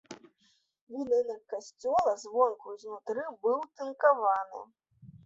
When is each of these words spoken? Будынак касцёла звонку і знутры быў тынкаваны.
Будынак 0.93 1.41
касцёла 1.53 2.13
звонку 2.23 2.73
і 2.77 2.81
знутры 2.85 3.27
быў 3.45 3.59
тынкаваны. 3.83 4.65